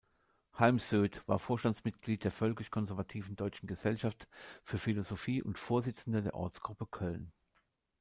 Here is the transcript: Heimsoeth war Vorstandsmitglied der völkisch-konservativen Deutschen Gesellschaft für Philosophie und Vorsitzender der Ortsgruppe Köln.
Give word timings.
Heimsoeth 0.57 1.27
war 1.27 1.37
Vorstandsmitglied 1.37 2.23
der 2.23 2.31
völkisch-konservativen 2.31 3.35
Deutschen 3.35 3.67
Gesellschaft 3.67 4.27
für 4.63 4.79
Philosophie 4.79 5.43
und 5.43 5.59
Vorsitzender 5.59 6.21
der 6.21 6.33
Ortsgruppe 6.33 6.87
Köln. 6.87 7.31